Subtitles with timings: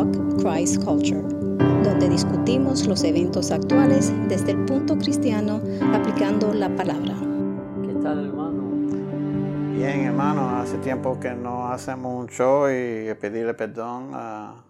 [0.00, 1.20] Talk Christ Culture,
[1.84, 5.60] donde discutimos los eventos actuales desde el punto cristiano
[5.92, 7.14] aplicando la palabra.
[7.86, 8.62] ¿Qué tal, hermano?
[9.74, 14.64] Bien, hermano, hace tiempo que no hacemos un show y pedirle perdón a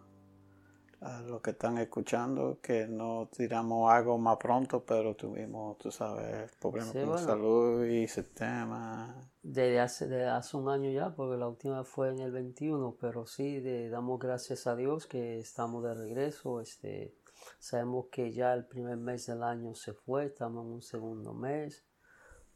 [1.02, 6.50] a los que están escuchando que no tiramos algo más pronto, pero tuvimos, tú sabes,
[6.60, 9.14] problemas con salud y sistema.
[9.42, 13.60] Desde hace, hace un año ya, porque la última fue en el 21, pero sí,
[13.88, 16.60] damos gracias a Dios que estamos de regreso.
[16.60, 17.14] Este,
[17.58, 21.86] sabemos que ya el primer mes del año se fue, estamos en un segundo mes.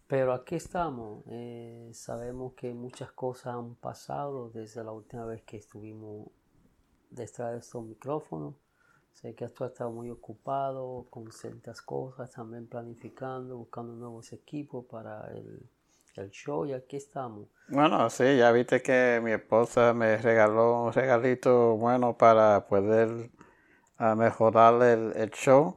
[0.06, 5.56] Pero aquí estamos, eh, sabemos que muchas cosas han pasado desde la última vez que
[5.56, 6.28] estuvimos
[7.08, 8.56] detrás de estos micrófonos.
[9.14, 14.84] Sé que tú has estado muy ocupado con ciertas cosas, también planificando, buscando nuevos equipos
[14.84, 15.66] para el,
[16.16, 17.48] el show y aquí estamos.
[17.68, 23.30] Bueno, sí, ya viste que mi esposa me regaló un regalito bueno para poder
[23.98, 25.76] ah, mejorar el, el, show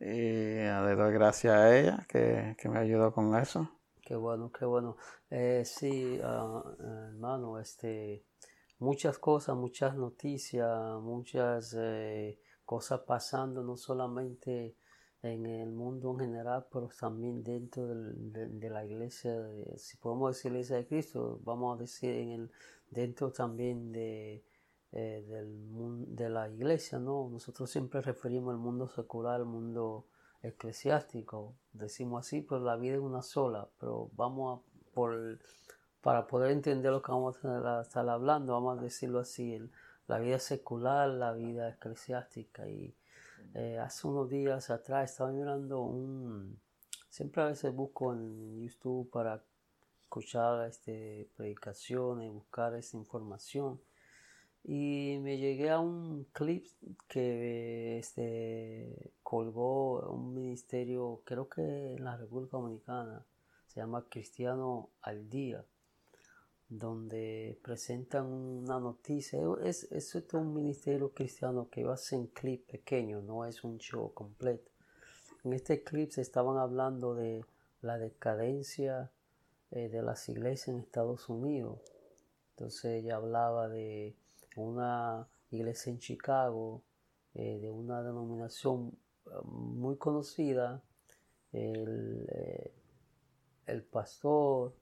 [0.00, 3.70] y ah, le doy gracias a ella que, que, me ayudó con eso.
[4.02, 4.96] Qué bueno, qué bueno.
[5.30, 6.62] Eh, sí, uh,
[7.08, 8.24] hermano, este,
[8.78, 14.76] muchas cosas, muchas noticias, muchas eh, cosas pasando, no solamente
[15.22, 19.34] en el mundo en general, pero también dentro de, la iglesia,
[19.76, 22.50] si podemos decir iglesia de Cristo, vamos a decir en el,
[22.90, 24.44] dentro también de,
[24.92, 27.28] eh, del, de la iglesia, ¿no?
[27.30, 30.06] Nosotros siempre referimos al mundo secular, al mundo
[30.42, 35.38] eclesiástico, decimos así, pero la vida es una sola, pero vamos a por
[36.00, 39.58] para poder entender lo que vamos a estar hablando, vamos a decirlo así,
[40.06, 42.68] la vida secular, la vida eclesiástica.
[42.68, 42.94] Y
[43.54, 46.60] eh, hace unos días atrás estaba mirando un...
[47.08, 49.42] Siempre a veces busco en YouTube para
[50.02, 53.80] escuchar este, predicaciones, buscar esta información.
[54.64, 56.66] Y me llegué a un clip
[57.08, 63.24] que este, colgó un ministerio, creo que en la República Dominicana,
[63.66, 65.64] se llama Cristiano al Día
[66.68, 69.40] donde presentan una noticia.
[69.64, 73.78] Es, es, un ministerio cristiano que va a ser un clip pequeño, no es un
[73.78, 74.70] show completo.
[75.44, 77.44] En este clip se estaban hablando de
[77.80, 79.10] la decadencia
[79.70, 81.80] eh, de las iglesias en Estados Unidos.
[82.50, 84.16] Entonces ella hablaba de
[84.56, 86.82] una iglesia en Chicago,
[87.34, 90.82] eh, de una denominación eh, muy conocida.
[91.50, 92.26] El,
[93.66, 94.74] el pastor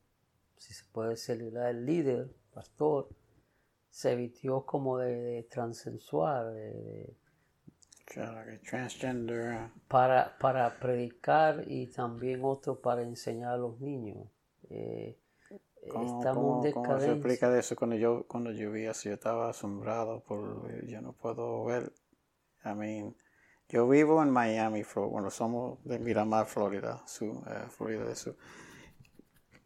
[0.56, 3.08] si se puede decir, el líder, pastor,
[3.90, 7.16] se vistió como de, transensual, de,
[8.68, 9.70] transgender.
[9.88, 14.28] Para, para predicar y también otro para enseñar a los niños.
[14.70, 15.18] Eh,
[15.88, 17.76] ¿Cómo, ¿cómo, ¿Cómo se explica de eso?
[17.76, 21.92] Cuando yo, cuando yo vi así, yo estaba asombrado por, yo no puedo ver,
[22.64, 23.16] I mean,
[23.68, 28.36] yo vivo en Miami, bueno, somos de Miramar, Florida, su, eh, Florida de Sur.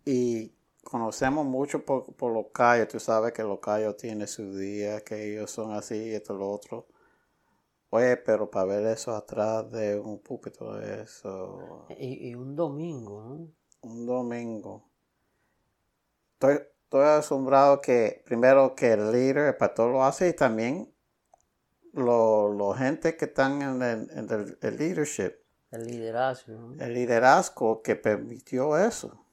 [0.05, 0.55] Y
[0.85, 5.33] conocemos mucho por, por los callos, tú sabes que los callos tienen su día, que
[5.33, 6.87] ellos son así, esto, lo otro.
[7.91, 11.87] Oye, pero para ver eso atrás de un púlpito, eso...
[11.99, 13.49] Y, un domingo, ¿no?
[13.83, 14.89] Un domingo.
[16.35, 20.95] Estoy, estoy asombrado que, primero, que el líder, el pastor lo hace y también
[21.93, 25.33] los gente que están en el, el leadership.
[25.73, 26.75] El liderazgo.
[26.79, 29.25] El liderazgo que permitió eso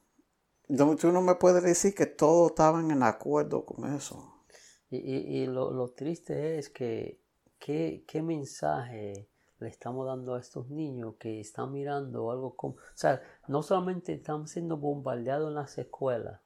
[0.68, 4.44] tú no me puedes decir que todos estaban en acuerdo con eso.
[4.90, 7.20] Y, lo, triste es que
[7.58, 12.74] ¿qué, qué mensaje le estamos dando a estos niños que están mirando algo como...
[12.74, 16.40] O sea, no solamente están siendo bombardeados en las escuelas,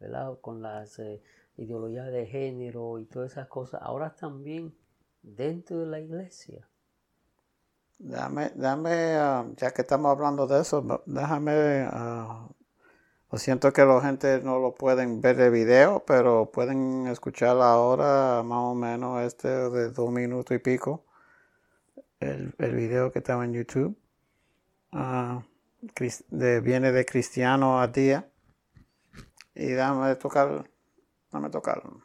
[0.00, 0.38] ¿verdad?
[0.40, 1.22] Con las eh,
[1.56, 4.74] ideologías de género y todas esas cosas, ahora también
[5.22, 6.68] dentro de la iglesia.
[7.98, 12.53] Dame, dame ah, ya que estamos hablando de eso, déjame uh,
[13.30, 18.42] lo siento que la gente no lo pueden ver de video, pero pueden escuchar ahora
[18.44, 21.04] más o menos este de dos minutos y pico.
[22.20, 23.96] El, el video que estaba en YouTube.
[24.92, 25.42] Uh,
[26.30, 28.28] de, viene de Cristiano a día.
[29.54, 30.70] Y dame tocar,
[31.30, 32.00] dame tocarlo.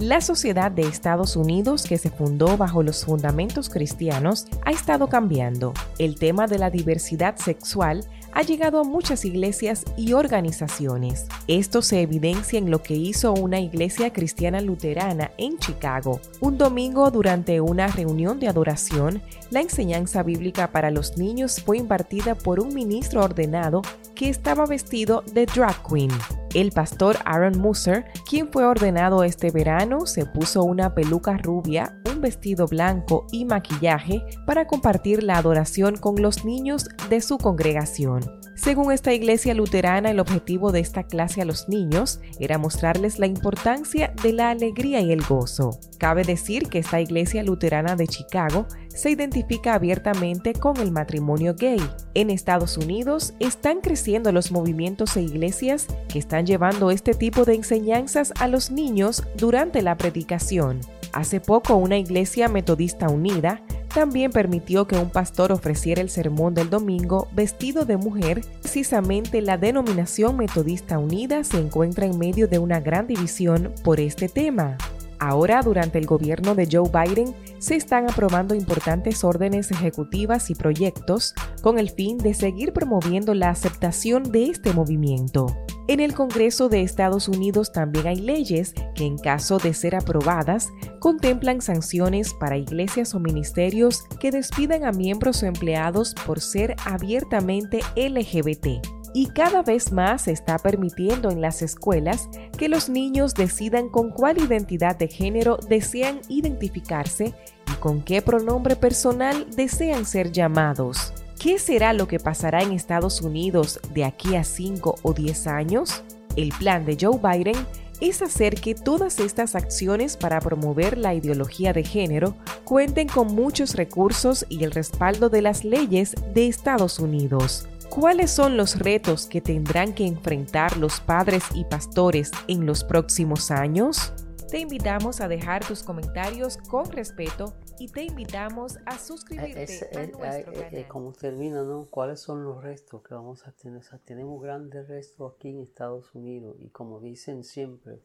[0.00, 5.74] La sociedad de Estados Unidos, que se fundó bajo los fundamentos cristianos, ha estado cambiando.
[5.98, 8.04] El tema de la diversidad sexual
[8.38, 11.26] ha llegado a muchas iglesias y organizaciones.
[11.48, 16.20] Esto se evidencia en lo que hizo una iglesia cristiana luterana en Chicago.
[16.38, 22.36] Un domingo durante una reunión de adoración, la enseñanza bíblica para los niños fue impartida
[22.36, 23.82] por un ministro ordenado
[24.14, 26.12] que estaba vestido de drag queen.
[26.54, 32.20] El pastor Aaron Musser, quien fue ordenado este verano, se puso una peluca rubia, un
[32.20, 38.27] vestido blanco y maquillaje para compartir la adoración con los niños de su congregación.
[38.54, 43.26] Según esta iglesia luterana, el objetivo de esta clase a los niños era mostrarles la
[43.26, 45.78] importancia de la alegría y el gozo.
[45.98, 51.80] Cabe decir que esta iglesia luterana de Chicago se identifica abiertamente con el matrimonio gay.
[52.14, 57.54] En Estados Unidos están creciendo los movimientos e iglesias que están llevando este tipo de
[57.54, 60.80] enseñanzas a los niños durante la predicación.
[61.12, 66.70] Hace poco una iglesia metodista unida también permitió que un pastor ofreciera el sermón del
[66.70, 68.42] domingo vestido de mujer.
[68.62, 74.28] Precisamente la denominación metodista unida se encuentra en medio de una gran división por este
[74.28, 74.76] tema.
[75.20, 81.34] Ahora, durante el gobierno de Joe Biden, se están aprobando importantes órdenes ejecutivas y proyectos
[81.62, 85.46] con el fin de seguir promoviendo la aceptación de este movimiento.
[85.88, 90.68] En el Congreso de Estados Unidos también hay leyes que en caso de ser aprobadas
[91.00, 97.80] contemplan sanciones para iglesias o ministerios que despidan a miembros o empleados por ser abiertamente
[97.96, 103.88] LGBT y cada vez más se está permitiendo en las escuelas que los niños decidan
[103.88, 107.34] con cuál identidad de género desean identificarse
[107.70, 111.12] y con qué pronombre personal desean ser llamados.
[111.38, 116.02] ¿Qué será lo que pasará en Estados Unidos de aquí a 5 o 10 años?
[116.36, 117.56] El plan de Joe Biden
[118.00, 122.34] es hacer que todas estas acciones para promover la ideología de género
[122.64, 127.68] cuenten con muchos recursos y el respaldo de las leyes de Estados Unidos.
[127.90, 133.50] ¿Cuáles son los retos que tendrán que enfrentar los padres y pastores en los próximos
[133.50, 134.12] años?
[134.50, 140.52] Te invitamos a dejar tus comentarios con respeto y te invitamos a suscribirte a nuestro
[140.52, 140.88] canal.
[140.88, 141.86] como termina, ¿no?
[141.90, 143.82] ¿Cuáles son los restos que vamos a tener?
[144.04, 148.02] tenemos grandes restos aquí en Estados Unidos y como dicen siempre,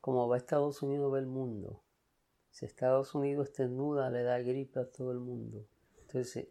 [0.00, 1.80] como va Estados Unidos va el mundo.
[2.50, 5.64] Si Estados Unidos estornuda, le da gripe a todo el mundo.
[6.00, 6.48] Entonces,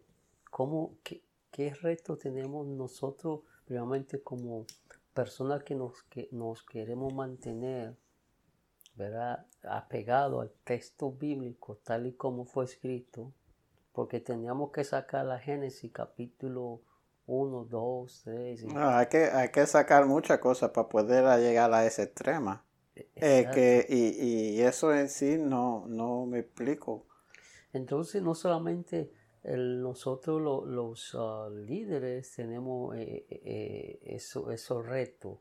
[0.51, 1.24] ¿cómo, qué,
[1.55, 4.65] ¿Qué reto tenemos nosotros, realmente como
[5.13, 7.95] personas que nos, que nos queremos mantener
[8.95, 9.45] ¿verdad?
[9.63, 13.31] apegado al texto bíblico tal y como fue escrito?
[13.93, 16.81] Porque teníamos que sacar la Génesis capítulo
[17.25, 18.65] 1, 2, 3.
[18.75, 22.65] hay, que, hay que sacar muchas cosas para poder llegar a ese extrema.
[22.93, 27.05] E, eh, que, y, y, eso en sí no, no me explico.
[27.71, 29.09] Entonces, no solamente
[29.47, 35.39] nosotros los ah, líderes tenemos eh, eh, eh, eso, esos retos.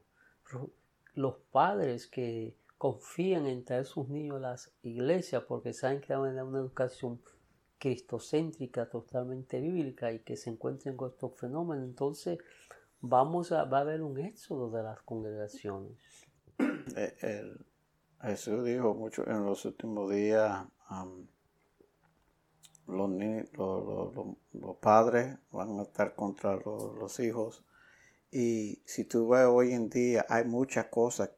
[1.14, 6.30] Los padres que confían en traer sus niños a las iglesias porque saben que van
[6.30, 7.20] a dar una educación
[7.78, 12.38] cristocéntrica totalmente bíblica y que se encuentren con estos fenómenos, entonces
[13.00, 15.98] vamos a, va a haber un éxodo de las congregaciones.
[18.20, 20.66] Jesús dijo mucho en los últimos días,
[22.86, 23.10] los,
[24.52, 27.64] los, padres van a estar contra los, hijos.
[28.30, 31.30] Y si tú ves hoy en día, hay muchas cosas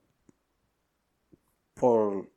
[1.74, 2.30] por,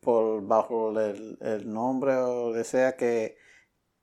[0.00, 3.36] por bajo el, nombre o desea que,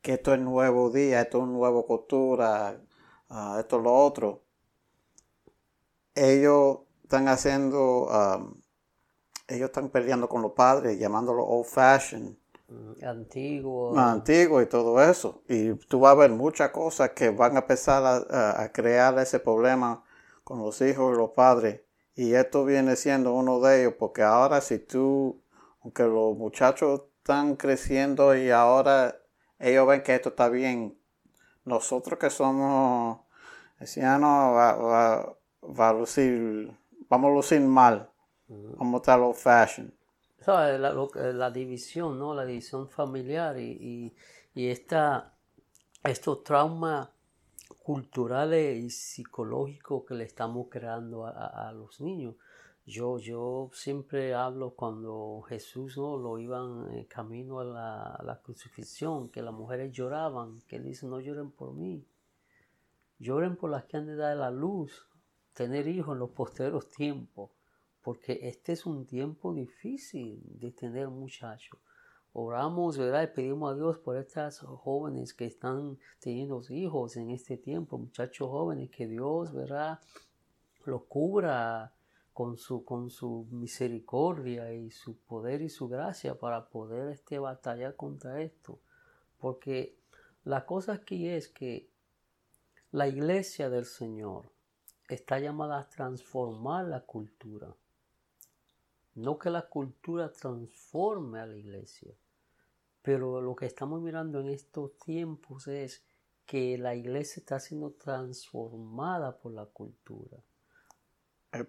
[0.02, 2.82] que esto es nuevo día, esto es nueva cultura,
[3.30, 4.44] ah, esto es lo otro.
[6.16, 8.46] Ellos están haciendo, ah,
[9.48, 12.45] ellos están peleando con los padres, llamándolo old fashioned Mm,
[13.04, 13.98] antiguo.
[13.98, 15.44] Antiguo y todo eso.
[15.48, 20.04] Y tú vas a ver muchas cosas que van a empezar a, crear ese problema
[20.44, 21.82] con los hijos y los padres.
[22.16, 25.42] Y esto viene siendo uno de ellos, porque ahora si tú,
[25.82, 29.18] aunque los muchachos están creciendo y ahora
[29.60, 30.98] ellos ven que esto está bien,
[31.66, 33.20] nosotros que somos
[33.80, 36.72] ancianos va, va, a lucir,
[37.10, 38.10] vamos a lucir mal,
[38.48, 39.94] vamos a estar old fashion.
[40.48, 42.36] La, división, ¿no?
[42.36, 44.14] La división familiar y,
[44.54, 45.34] y, esta,
[46.04, 47.10] estos traumas
[47.82, 52.36] culturales y psicológicos que le estamos creando a, los niños.
[52.86, 59.30] Yo, yo siempre hablo cuando Jesús no lo iban en camino a la, la, crucifixión,
[59.30, 62.06] que las mujeres lloraban, que él dice, no lloren por mí,
[63.18, 65.08] lloren por las que han de dar la luz,
[65.54, 67.50] tener hijos en los posteros tiempos
[68.06, 71.80] porque este es un tiempo difícil de tener muchachos.
[72.34, 73.24] Oramos, ¿verdad?
[73.24, 78.48] Y pedimos a Dios por estas jóvenes que están teniendo hijos en este tiempo, muchachos
[78.48, 80.00] jóvenes, que Dios, ¿verdad?
[80.86, 81.96] Los cubra
[82.32, 87.96] con su, con su misericordia y su poder y su gracia para poder este, batallar
[87.96, 88.78] contra esto.
[89.40, 89.98] Porque
[90.44, 91.90] la cosa aquí es que
[92.92, 94.52] la iglesia del Señor
[95.10, 97.76] está llamada a transformar la cultura.
[99.16, 102.14] No que la cultura transforme a la iglesia,
[103.02, 106.04] pero lo que estamos mirando en estos tiempos es
[106.46, 110.38] que la iglesia está siendo transformada por la cultura.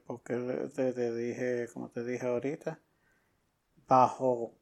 [0.06, 0.34] Porque
[0.74, 2.80] te, dije, como te dije ahorita,
[3.86, 4.54] bajo,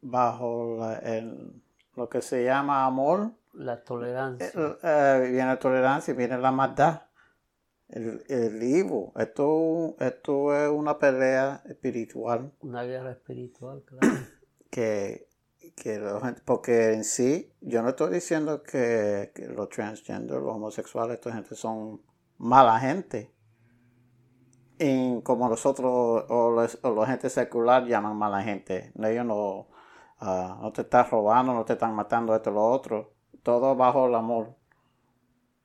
[0.00, 1.62] bajo el,
[1.94, 3.30] lo que se llama amor.
[3.52, 4.50] La tolerancia.
[4.54, 7.02] Eh, viene la tolerancia, viene la maldad.
[7.88, 8.62] El, el
[9.16, 12.52] Esto, esto es una pelea espiritual.
[12.60, 14.14] Una guerra espiritual, claro.
[14.70, 15.28] que
[15.74, 16.00] que
[16.44, 22.02] porque en sí, yo no estoy diciendo que, los transgender, los homosexuales, esta gente son
[22.38, 23.32] mala gente.
[24.78, 28.92] Y como nosotros o, la gente secular llaman mala gente.
[29.02, 29.68] Ellos no,
[30.20, 33.14] ah, no te están robando, no te están matando esto o lo otro.
[33.42, 34.56] Todo bajo el amor.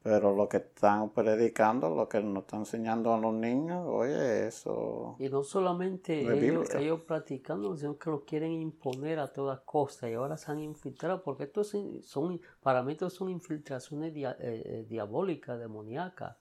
[0.03, 5.15] Pero lo que están predicando, lo que nos están enseñando a los niños, oye, eso...
[5.17, 10.13] Y no solamente ellos, ellos, practicando, sino que lo quieren imponer a toda costa y
[10.15, 15.57] ahora se han infiltrado, porque estos son, para mí estos son infiltraciones eh, eh, diabólicas,
[15.57, 16.35] demoníacas,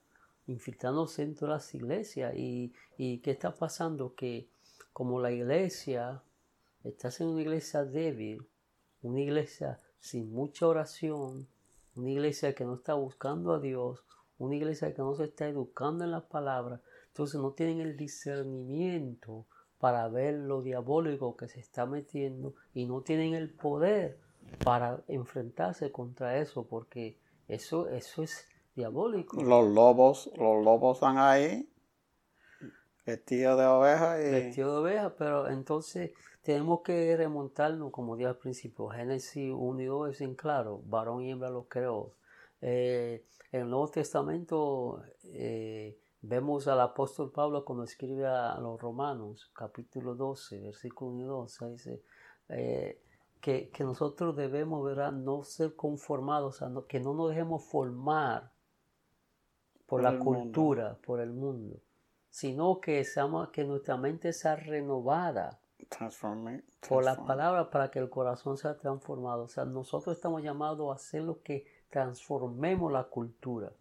[0.49, 2.35] infiltrándose en todas las iglesias.
[2.35, 4.17] Y, ¿Y qué está pasando?
[4.17, 4.49] Que
[4.93, 6.21] como la iglesia,
[6.83, 8.45] estás en una iglesia débil,
[9.03, 11.47] una iglesia sin mucha oración,
[11.97, 14.05] una iglesia que no está buscando a Dios,
[14.39, 19.47] una iglesia que no se está educando en la palabra, entonces no tienen el discernimiento
[19.79, 24.19] para ver lo diabólico que se está metiendo y no tienen el poder
[24.65, 27.19] para enfrentarse contra eso, porque
[27.49, 29.43] eso, eso es diabólico.
[29.43, 31.69] Los lobos, los lobos están ahí,
[33.05, 34.31] vestidos de oveja y...
[34.31, 39.85] Vestidos de oveja, pero entonces tenemos que remontarnos, como dije al principio, Génesis 1 y
[39.85, 42.15] 2 es en claro, varón y hembra los creó.
[42.61, 49.51] Eh, en el Nuevo Testamento eh, vemos al apóstol Pablo cuando escribe a los Romanos,
[49.55, 52.03] capítulo 12, versículo 1 y 2, dice
[52.49, 53.01] eh,
[53.41, 55.13] que, nosotros debemos ¿verdad?
[55.13, 58.53] no ser conformados, que no nos dejemos formar
[59.87, 61.81] por, la cultura, por el mundo,
[62.31, 65.62] sino que, seamos, que nuestra mente sea renovada
[66.89, 69.45] por la palabra para que el corazón sea transformado.
[69.45, 73.73] O sea, nosotros estamos llamados a hacer lo que transformemos la cultura.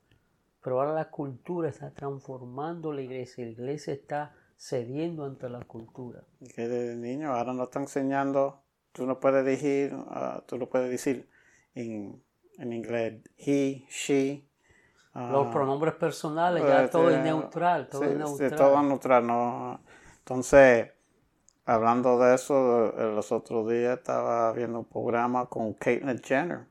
[0.63, 3.46] Pero ahora la cultura está transformando la iglesia.
[3.46, 6.24] La iglesia está cediendo ante la cultura.
[6.56, 10.91] Que de niño ahora nos está enseñando, tú no puedes decir, uh, tú lo puedes
[10.91, 11.27] decir
[11.74, 12.22] en,
[12.60, 14.48] en inglés, he, she.
[15.13, 18.50] Los uh, pronombres personales, ya todo es neutral, todo es neutral.
[18.50, 19.82] Sí, todo es neutral, no.
[20.20, 20.91] Entonces,
[21.72, 26.68] Hablando de eso, eh, los otros días estaba viendo un programa con Caitlyn Jenner.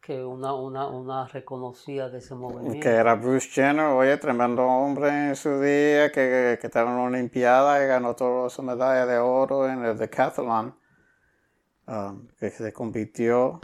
[0.00, 2.80] Que una, una, una reconocida de ese movimiento.
[2.80, 7.04] Que era Bruce Jenner, oye, tremendo hombre en su día, que, que estaba en una
[7.04, 10.74] Olimpiada y ganó todas su medallas de oro en el decathlon.
[11.86, 13.60] Um, que se convirtió.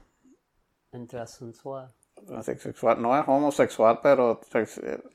[0.92, 1.92] En transexual.
[2.28, 3.02] Transexual.
[3.02, 4.40] No es homosexual, pero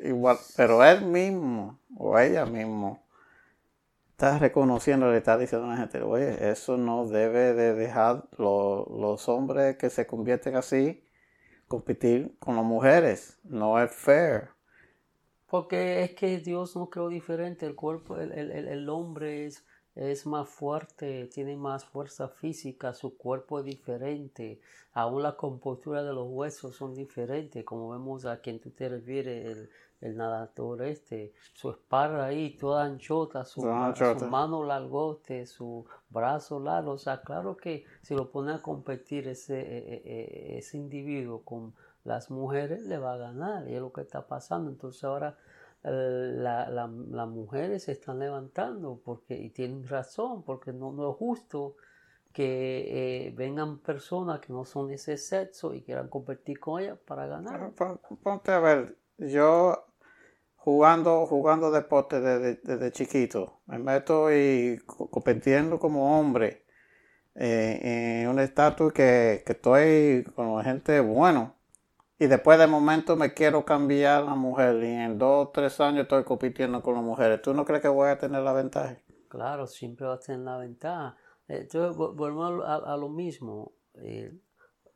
[0.02, 3.05] igual, pero él mismo, o ella mismo
[4.16, 9.28] está reconociendo, le está diciendo a la gente, oye, eso no debe de dejar los
[9.28, 11.04] hombres que se convierten así
[11.68, 13.38] competir con las mujeres.
[13.44, 14.52] No es fair.
[15.48, 17.66] Porque es que Dios no creó diferente.
[17.66, 23.18] El cuerpo, el, el, el hombre es, es más fuerte, tiene más fuerza física, su
[23.18, 24.62] cuerpo es diferente.
[24.94, 29.46] Aún la compostura de los huesos son diferentes, como vemos a quien tú te refieres,
[29.46, 29.70] el,
[30.02, 36.98] el nadador este, su espalda ahí toda anchota, su, mano largote, su brazo largo, o
[36.98, 41.74] sea, claro que si lo pone a competir ese, e, e, e, ese individuo con
[42.04, 45.38] las mujeres, le va a ganar, y es lo que está pasando, entonces ahora
[45.84, 51.76] eh, las mujeres se están levantando porque, y tienen razón, porque no, no es justo
[52.36, 57.00] que eh, vengan personas que no son de ese sexo y quieran competir con ellas
[57.06, 57.72] para ganar.
[58.22, 59.86] Ponte a ver, yo
[60.56, 66.66] jugando, jugando deporte desde, chiquito, me meto y compitiendo como hombre
[67.36, 71.56] eh, en un estatus que, que, estoy con gente bueno.
[72.18, 76.04] Y después de momento me quiero cambiar a mujer y en dos o tres años
[76.04, 77.42] estoy compitiendo con las mujeres.
[77.42, 78.98] ¿Tú no crees que voy a tener la ventaja?
[79.28, 81.18] Claro, siempre vas a tener la ventaja.
[81.48, 83.74] Entonces, volvemos a, lo mismo.
[83.96, 84.34] Eh,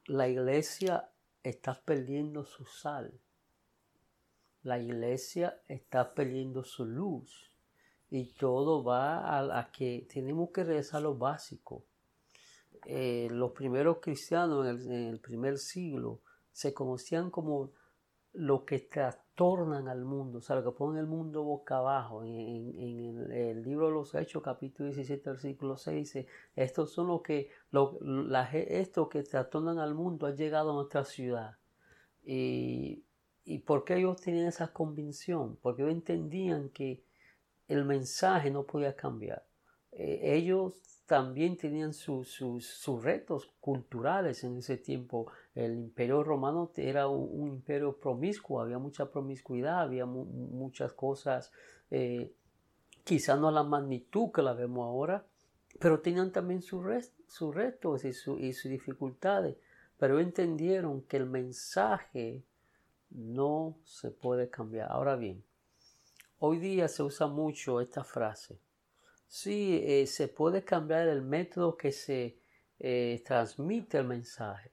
[0.05, 1.11] la iglesia
[1.43, 3.19] está perdiendo su sal
[4.63, 7.49] la iglesia está perdiendo su luz
[8.09, 11.85] y todo va a, que tenemos que regresar a lo básico.
[12.85, 17.71] Eh, los primeros cristianos en el, primer siglo se conocían como
[18.33, 22.23] lo que trastornan al mundo, o sea, lo que ponen el mundo boca abajo.
[22.23, 27.49] En, el, libro de los Hechos, capítulo 17, versículo 6, dice, estos son los que,
[28.53, 31.57] estos que trastornan al mundo han llegado a nuestra ciudad.
[32.23, 33.03] Y,
[33.49, 35.57] ¿Y por qué ellos tenían esa convicción?
[35.63, 37.03] Porque ellos entendían que
[37.67, 39.43] el mensaje no podía cambiar.
[39.91, 42.39] Eh, ellos también tenían sus
[43.01, 45.31] retos culturales en ese tiempo.
[45.55, 51.51] El imperio romano era un, imperio promiscuo, había mucha promiscuidad, había muchas cosas,
[51.89, 52.31] eh,
[53.03, 55.25] quizás no a la magnitud que la vemos ahora,
[55.79, 59.57] pero tenían también sus, retos y, y sus dificultades.
[59.97, 62.43] Pero entendieron que el mensaje
[63.09, 64.91] no se puede cambiar.
[64.91, 65.43] Ahora bien,
[66.39, 68.59] hoy día se usa mucho esta frase
[69.29, 72.39] Sí, eh, se puede cambiar el método que se
[72.79, 74.71] eh, transmite el mensaje,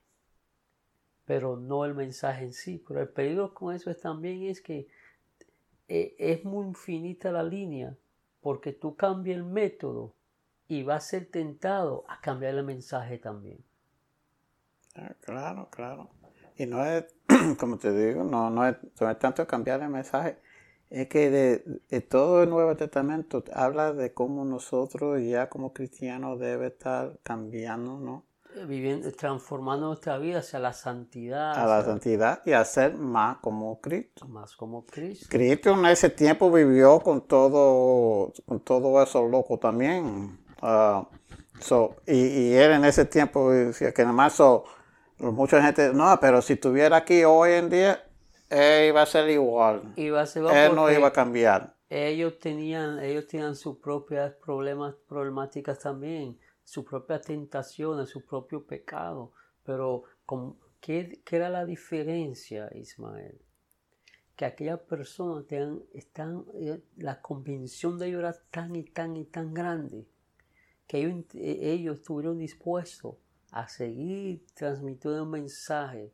[1.27, 2.83] pero no el mensaje en sí.
[2.89, 4.89] Pero el peligro con eso es también es que
[5.89, 7.99] eh, es muy infinita la línea,
[8.41, 10.15] porque tú cambias el método
[10.69, 13.63] y vas a ser tentado a cambiar el mensaje también.
[14.95, 16.09] Ah, claro, claro.
[16.57, 17.15] Y no es,
[17.59, 20.37] como te digo, no, no, es, no es tanto cambiar el mensaje,
[20.91, 26.69] es que de, todo el Nuevo Testamento habla de cómo nosotros ya como cristianos debe
[26.69, 28.25] estar cambiando, ¿no?
[28.55, 31.59] Eh, viviendo, transformando nuestra vida hacia la santidad.
[31.59, 34.27] A la santidad y a ser más como Cristo.
[34.29, 35.27] Más como Cristo.
[35.29, 40.39] Cristo en ese tiempo vivió con todo, con todo eso loco también.
[40.63, 41.07] Ah,
[42.07, 44.35] y, y, él en ese tiempo decía que nada más
[45.19, 48.05] mucha gente, no, pero si estuviera aquí hoy en día,
[48.51, 49.93] iba a ser igual.
[49.97, 51.75] Iba a ser igual Él no iba a cambiar.
[51.89, 59.33] Ellos tenían, ellos tenían sus propias problemas, problemáticas también, sus propias tentaciones, su propio pecado.
[59.65, 60.03] Pero,
[60.81, 63.41] ¿qué, era la diferencia, Ismael?
[64.35, 65.45] Que aquellas personas
[65.95, 70.07] están, eh, la convicción de ellos era tan y tan y tan grande
[70.87, 73.15] que ellos, ellos estuvieron dispuestos
[73.51, 76.13] a seguir transmitiendo un mensaje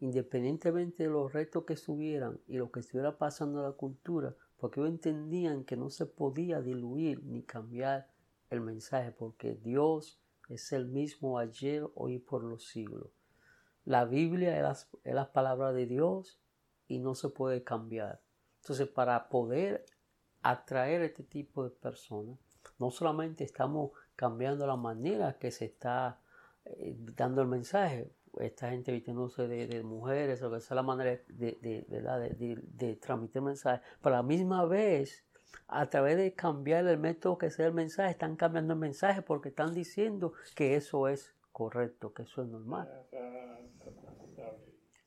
[0.00, 4.80] independientemente de los retos que estuvieran y lo que estuviera pasando en la cultura, porque
[4.80, 8.08] ellos entendían que no se podía diluir ni cambiar
[8.50, 13.08] el mensaje, porque Dios es el mismo ayer, hoy y por los siglos.
[13.84, 16.38] La Biblia es la, palabra de Dios
[16.86, 18.20] y no se puede cambiar.
[18.60, 19.84] Entonces, para poder
[20.42, 22.38] atraer a este tipo de personas,
[22.78, 26.20] no solamente estamos cambiando la manera que se está
[26.66, 31.58] eh, dando el mensaje, esta gente vistiéndose de, mujeres, o que sea la manera de,
[31.60, 35.24] de, de, transmitir mensajes, pero a la misma vez,
[35.68, 39.50] a través de cambiar el método que sea el mensaje, están cambiando el mensaje porque
[39.50, 42.88] están diciendo que eso es correcto, que eso es normal.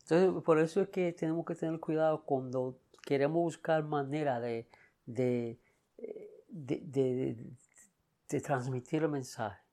[0.03, 4.69] Entonces, por eso es que tenemos que tener cuidado cuando queremos buscar manera de,
[5.05, 5.59] de,
[6.47, 9.66] de transmitir el mensaje.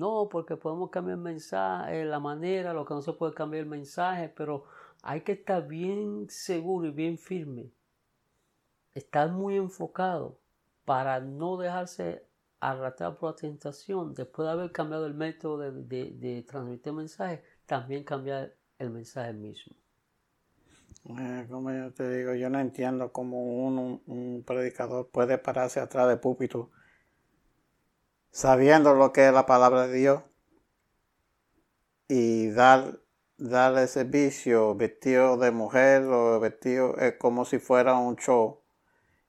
[0.00, 3.68] No, porque podemos cambiar el mensaje, la manera, lo que no se puede cambiar el
[3.68, 4.64] mensaje, pero
[5.02, 7.70] hay que estar bien seguro y bien firme.
[8.94, 10.38] Estar muy enfocado
[10.86, 12.24] para no dejarse
[12.60, 14.14] arrastrar por la tentación.
[14.14, 19.76] Después de haber cambiado el método de, transmitir mensaje, también cambiar el mensaje mismo.
[21.50, 26.20] Como yo te digo, yo no entiendo cómo un, un predicador puede pararse atrás del
[26.20, 26.70] púlpito
[28.30, 30.22] sabiendo lo que es la palabra de Dios
[32.08, 33.00] y dar
[33.40, 38.60] darle servicio vestido de mujer o vestido es como si fuera un show.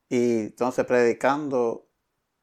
[0.10, 1.88] Y entonces predicando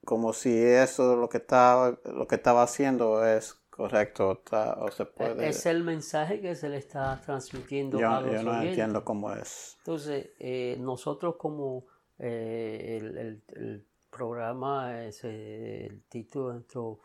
[0.05, 5.49] como si eso lo que estaba lo que estaba haciendo es correcto o se puede
[5.49, 9.33] es el mensaje que se le está transmitiendo yo, a los yo no entiendo cómo
[9.35, 9.77] es.
[9.81, 11.85] Entonces eh, nosotros como
[12.19, 17.01] eh, el programa, es, el título de nuestro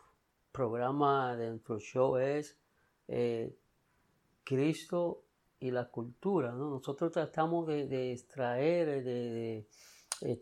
[0.52, 2.56] programa, de nuestro show es
[3.08, 3.56] eh,
[4.44, 5.24] Cristo
[5.60, 6.52] y la cultura.
[6.52, 9.66] Nosotros tratamos de, extraer, de,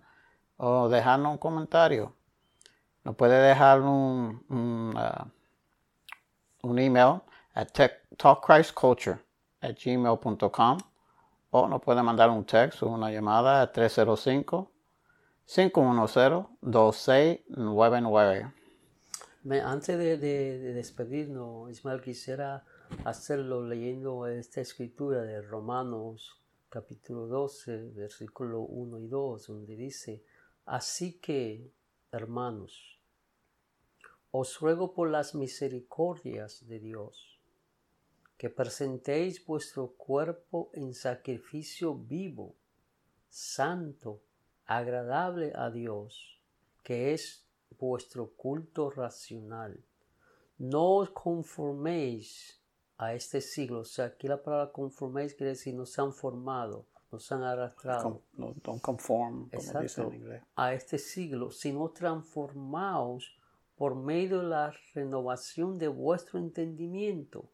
[0.57, 2.15] o dejarnos un comentario.
[3.05, 4.95] Nos puede dejar un, un,
[6.63, 7.23] uh, email
[7.55, 9.19] a talkchristculture
[9.61, 9.77] at
[11.51, 14.71] o nos puede mandar un texto o una llamada a 305
[15.49, 18.53] 510 2699.
[19.65, 22.67] Antes de, de, de despedirnos, Ismael, quisiera
[23.07, 30.23] hacerlo leyendo esta escritura de Romanos capítulo 12, versículo 1 y 2, donde dice,
[30.67, 31.73] así que,
[32.13, 33.01] hermanos,
[34.31, 37.41] os ruego por las misericordias de Dios,
[38.37, 42.55] que presentéis vuestro cuerpo en sacrificio vivo,
[43.31, 44.21] santo,
[44.69, 46.39] agradable a Dios,
[46.85, 47.43] que es
[47.81, 49.83] vuestro culto racional.
[50.59, 52.61] No os conforméis
[52.99, 53.81] a este siglo.
[53.81, 57.45] O sea, aquí la palabra conforméis quiere decir no se han formado, no se han
[57.45, 58.21] arrastrado.
[58.35, 60.43] No, don't conform, como dice en inglés.
[60.55, 63.35] A este siglo, sino transformaos
[63.75, 67.49] por medio de la renovación de vuestro entendimiento,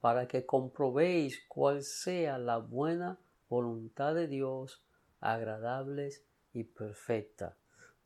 [0.00, 4.82] para que comprobéis cuál sea la buena voluntad de Dios,
[5.20, 6.10] agradable
[6.52, 7.56] y perfecta.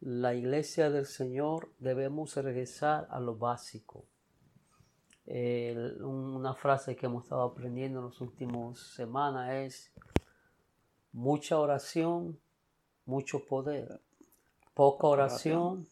[0.00, 4.06] La iglesia del Señor debemos regresar a lo básico
[5.26, 9.92] una frase que hemos estado aprendiendo en las últimas semanas es
[11.12, 12.38] mucha oración,
[13.06, 14.00] mucho poder.
[14.74, 15.86] Poca oración,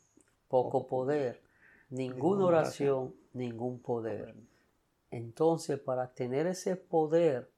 [0.49, 1.41] poco poder.
[1.89, 4.35] Ninguna oración, ningún poder.
[5.11, 7.51] Entonces, para tener ese poder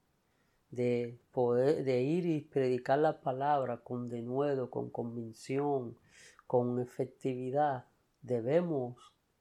[0.74, 5.96] de poder de ir y predicar la palabra con denuedo, con convicción,
[6.46, 7.86] con efectividad,
[8.22, 8.96] debemos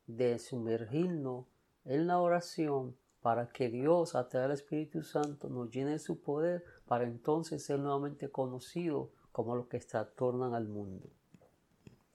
[0.08, 1.46] de sumergirnos
[1.86, 6.19] en la oración para que Dios, a través del Espíritu Santo, nos llene de su
[6.19, 11.10] poder para entonces ser nuevamente conocido como los que trastornan al mundo.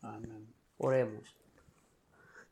[0.03, 0.53] Amén.
[0.77, 1.35] Oremos.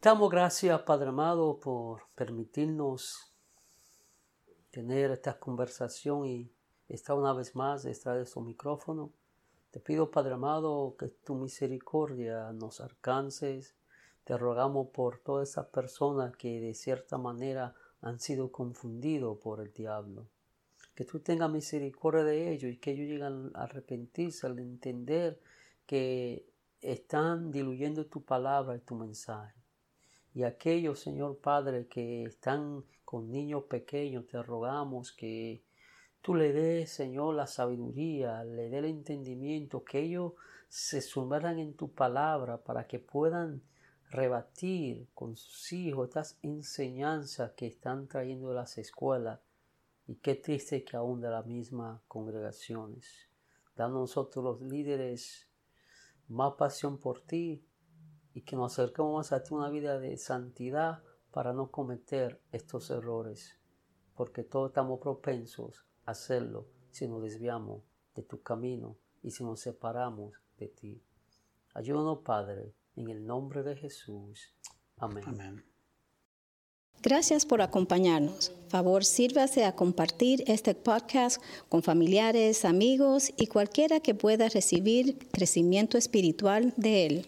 [0.01, 3.33] Damos gracias, Padre amado, por permitirnos
[4.71, 6.51] tener esta conversación y
[6.89, 9.11] estar una vez más detrás de su micrófono.
[9.71, 13.75] Te pido, Padre amado, que tu misericordia nos alcances
[14.27, 19.73] te rogamos por todas esas personas que de cierta manera han sido confundidos por el
[19.73, 20.27] diablo.
[20.97, 25.39] Que tú tengas misericordia de ellos y que ellos lleguen a arrepentirse al entender
[25.87, 26.45] que
[26.81, 29.55] están diluyendo tu palabra y tu mensaje.
[30.35, 35.63] Y aquellos, Señor Padre, que están con niños pequeños, te rogamos que
[36.27, 40.33] tú le des, Señor, la sabiduría, le dé el entendimiento, que ellos
[40.69, 43.63] se sumerjan en tu palabra para que puedan
[44.11, 49.39] rebatir con sus hijos estas enseñanzas que están trayendo las escuelas
[50.09, 53.31] y qué triste que aún de las mismas congregaciones.
[53.77, 55.49] Da nosotros los líderes
[56.27, 57.65] más pasión por ti
[58.35, 63.61] y que nos acerquemos a ti una vida de santidad para no cometer estos errores,
[64.17, 67.83] porque todos estamos propensos hacerlo si nos desviamos
[68.15, 71.03] de tu camino y si nos separamos de ti.
[71.75, 74.55] Ayúdanos, Padre, en el nombre de Jesús.
[74.97, 75.63] Amén.
[77.03, 78.53] Gracias por acompañarnos.
[78.69, 85.99] Favor, sírvase a compartir este podcast con familiares, amigos y cualquiera que pueda recibir crecimiento
[85.99, 87.27] espiritual de él.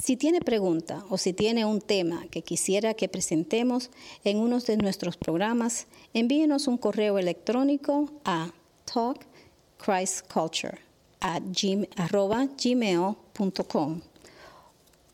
[0.00, 3.90] Si tiene pregunta o si tiene un tema que quisiera que presentemos
[4.22, 8.52] en uno de nuestros programas, envíenos un correo electrónico a
[8.84, 10.78] talkchristculture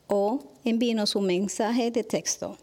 [0.06, 2.58] o envíenos un mensaje de texto.